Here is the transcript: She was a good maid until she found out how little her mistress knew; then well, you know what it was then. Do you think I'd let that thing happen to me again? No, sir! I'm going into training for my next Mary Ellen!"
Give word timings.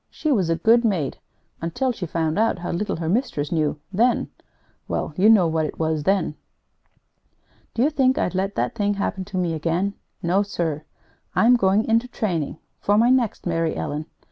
She 0.09 0.31
was 0.31 0.49
a 0.49 0.55
good 0.55 0.83
maid 0.83 1.19
until 1.61 1.91
she 1.91 2.07
found 2.07 2.39
out 2.39 2.57
how 2.57 2.71
little 2.71 2.95
her 2.95 3.07
mistress 3.07 3.51
knew; 3.51 3.79
then 3.93 4.31
well, 4.87 5.13
you 5.15 5.29
know 5.29 5.45
what 5.47 5.67
it 5.67 5.77
was 5.77 6.05
then. 6.05 6.33
Do 7.75 7.83
you 7.83 7.91
think 7.91 8.17
I'd 8.17 8.33
let 8.33 8.55
that 8.55 8.73
thing 8.73 8.95
happen 8.95 9.25
to 9.25 9.37
me 9.37 9.53
again? 9.53 9.93
No, 10.23 10.41
sir! 10.41 10.85
I'm 11.35 11.55
going 11.55 11.85
into 11.85 12.07
training 12.07 12.57
for 12.79 12.97
my 12.97 13.11
next 13.11 13.45
Mary 13.45 13.75
Ellen!" 13.75 14.07